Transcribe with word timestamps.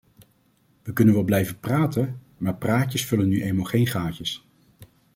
We 0.83 0.93
kunnen 0.93 1.13
wel 1.13 1.23
blijven 1.23 1.59
praten, 1.59 2.19
maar 2.37 2.55
praatjes 2.55 3.05
vullen 3.05 3.27
nu 3.27 3.41
eenmaal 3.43 3.65
geen 3.65 3.87
gaatjes. 3.87 4.47